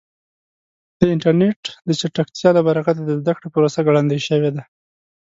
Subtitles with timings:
[0.99, 4.63] د انټرنیټ د چټکتیا له برکته د زده کړې پروسه ګړندۍ شوې ده.